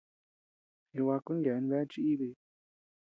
Jibaku 0.93 1.31
yeabean 1.41 1.65
bea 1.69 1.89
chi-íbii. 1.91 2.35